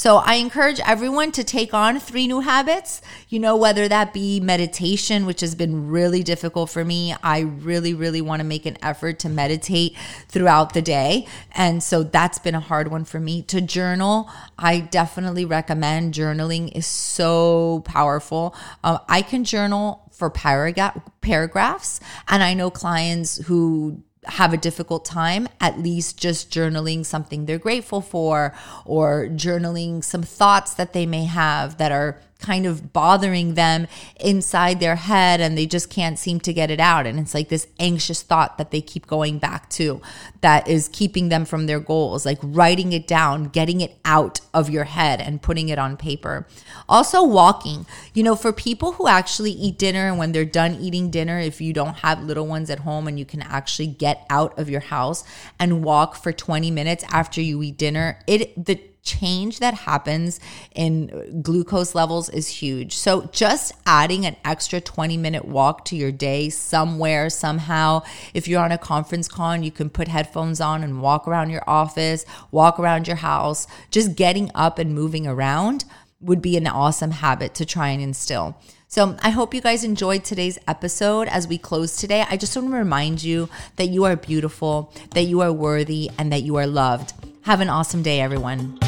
So 0.00 0.16
I 0.16 0.36
encourage 0.36 0.80
everyone 0.80 1.30
to 1.32 1.44
take 1.44 1.74
on 1.74 2.00
three 2.00 2.26
new 2.26 2.40
habits, 2.40 3.02
you 3.28 3.38
know, 3.38 3.54
whether 3.54 3.86
that 3.86 4.14
be 4.14 4.40
meditation, 4.40 5.26
which 5.26 5.42
has 5.42 5.54
been 5.54 5.88
really 5.88 6.22
difficult 6.22 6.70
for 6.70 6.82
me. 6.84 7.14
I 7.22 7.40
really, 7.40 7.92
really 7.92 8.22
want 8.22 8.40
to 8.40 8.44
make 8.44 8.64
an 8.64 8.78
effort 8.82 9.18
to 9.18 9.28
meditate 9.28 9.94
throughout 10.28 10.72
the 10.72 10.80
day. 10.80 11.26
And 11.52 11.82
so 11.82 12.02
that's 12.02 12.38
been 12.38 12.54
a 12.54 12.60
hard 12.60 12.90
one 12.90 13.04
for 13.04 13.20
me. 13.20 13.42
To 13.42 13.60
journal, 13.60 14.30
I 14.58 14.80
definitely 14.80 15.44
recommend 15.44 16.14
journaling 16.14 16.74
is 16.74 16.86
so 16.86 17.82
powerful. 17.84 18.54
Uh, 18.82 19.00
I 19.06 19.20
can 19.20 19.44
journal 19.44 20.10
for 20.12 20.30
paragraph 20.30 20.98
paragraphs 21.20 22.00
and 22.28 22.42
I 22.42 22.54
know 22.54 22.70
clients 22.70 23.36
who 23.44 24.02
have 24.24 24.52
a 24.52 24.56
difficult 24.58 25.04
time, 25.04 25.48
at 25.60 25.78
least 25.78 26.18
just 26.18 26.50
journaling 26.50 27.04
something 27.04 27.46
they're 27.46 27.58
grateful 27.58 28.00
for 28.00 28.54
or 28.84 29.28
journaling 29.28 30.04
some 30.04 30.22
thoughts 30.22 30.74
that 30.74 30.92
they 30.92 31.06
may 31.06 31.24
have 31.24 31.78
that 31.78 31.92
are 31.92 32.18
kind 32.40 32.66
of 32.66 32.92
bothering 32.92 33.54
them 33.54 33.86
inside 34.18 34.80
their 34.80 34.96
head 34.96 35.40
and 35.40 35.56
they 35.56 35.66
just 35.66 35.90
can't 35.90 36.18
seem 36.18 36.40
to 36.40 36.52
get 36.52 36.70
it 36.70 36.80
out. 36.80 37.06
And 37.06 37.18
it's 37.18 37.34
like 37.34 37.48
this 37.48 37.66
anxious 37.78 38.22
thought 38.22 38.58
that 38.58 38.70
they 38.70 38.80
keep 38.80 39.06
going 39.06 39.38
back 39.38 39.68
to 39.70 40.00
that 40.40 40.68
is 40.68 40.88
keeping 40.88 41.28
them 41.28 41.44
from 41.44 41.66
their 41.66 41.80
goals, 41.80 42.24
like 42.24 42.38
writing 42.42 42.92
it 42.92 43.06
down, 43.06 43.44
getting 43.44 43.80
it 43.80 43.98
out 44.04 44.40
of 44.52 44.70
your 44.70 44.84
head 44.84 45.20
and 45.20 45.42
putting 45.42 45.68
it 45.68 45.78
on 45.78 45.96
paper. 45.96 46.46
Also, 46.88 47.22
walking. 47.22 47.86
You 48.14 48.22
know, 48.22 48.34
for 48.34 48.52
people 48.52 48.92
who 48.92 49.06
actually 49.06 49.52
eat 49.52 49.78
dinner 49.78 50.08
and 50.08 50.18
when 50.18 50.32
they're 50.32 50.44
done 50.44 50.74
eating 50.80 51.10
dinner, 51.10 51.38
if 51.38 51.60
you 51.60 51.72
don't 51.72 51.96
have 51.96 52.22
little 52.22 52.46
ones 52.46 52.70
at 52.70 52.80
home 52.80 53.06
and 53.06 53.18
you 53.18 53.24
can 53.24 53.42
actually 53.42 53.86
get 53.86 54.26
out 54.30 54.58
of 54.58 54.68
your 54.70 54.80
house 54.80 55.24
and 55.58 55.84
walk 55.84 56.16
for 56.16 56.32
20 56.32 56.70
minutes 56.70 57.04
after 57.12 57.40
you 57.40 57.62
eat 57.62 57.76
dinner, 57.76 58.18
it, 58.26 58.64
the 58.64 58.80
change 59.02 59.58
that 59.60 59.74
happens 59.74 60.40
in 60.74 61.40
glucose 61.42 61.94
levels 61.94 62.28
is 62.28 62.48
huge. 62.48 62.96
So, 62.96 63.28
just 63.32 63.72
adding 63.86 64.26
an 64.26 64.36
extra 64.44 64.80
20 64.80 65.16
minute 65.16 65.44
walk 65.44 65.84
to 65.86 65.96
your 65.96 66.12
day 66.12 66.48
somewhere, 66.48 67.30
somehow, 67.30 68.02
if 68.34 68.46
you're 68.46 68.62
on 68.62 68.72
a 68.72 68.78
conference 68.78 69.28
call, 69.28 69.56
you 69.56 69.70
can 69.70 69.90
put 69.90 70.08
headphones 70.08 70.60
on 70.60 70.82
and 70.84 71.02
walk 71.02 71.26
around 71.26 71.50
your 71.50 71.64
office, 71.66 72.24
walk 72.50 72.78
around 72.78 73.06
your 73.06 73.16
house, 73.16 73.66
just 73.90 74.14
getting 74.14 74.50
up 74.54 74.78
and 74.78 74.94
moving 74.94 75.26
around 75.26 75.84
would 76.20 76.42
be 76.42 76.56
an 76.56 76.66
awesome 76.66 77.12
habit 77.12 77.54
to 77.54 77.64
try 77.64 77.88
and 77.88 78.02
instill. 78.02 78.56
So 78.90 79.04
um, 79.04 79.16
I 79.22 79.30
hope 79.30 79.54
you 79.54 79.60
guys 79.60 79.84
enjoyed 79.84 80.24
today's 80.24 80.58
episode. 80.66 81.28
As 81.28 81.46
we 81.46 81.58
close 81.58 81.96
today, 81.96 82.24
I 82.28 82.36
just 82.36 82.56
want 82.56 82.70
to 82.70 82.76
remind 82.76 83.22
you 83.22 83.48
that 83.76 83.86
you 83.86 84.02
are 84.02 84.16
beautiful, 84.16 84.92
that 85.10 85.22
you 85.22 85.42
are 85.42 85.52
worthy, 85.52 86.10
and 86.18 86.32
that 86.32 86.42
you 86.42 86.56
are 86.56 86.66
loved. 86.66 87.12
Have 87.42 87.60
an 87.60 87.68
awesome 87.68 88.02
day, 88.02 88.20
everyone. 88.20 88.80